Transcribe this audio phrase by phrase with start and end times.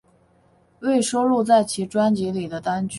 [0.79, 2.89] 未收录在其专辑里的单曲